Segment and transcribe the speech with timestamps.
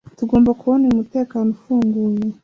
[0.17, 2.25] Tugomba kubona uyu mutekano ufunguye